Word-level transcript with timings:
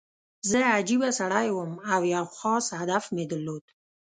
زه 0.49 0.59
عجیبه 0.75 1.09
سړی 1.19 1.47
وم 1.51 1.71
او 1.93 2.01
یو 2.15 2.25
خاص 2.37 2.65
هدف 2.79 3.03
مې 3.13 3.23
نه 3.25 3.25
درلود 3.31 3.63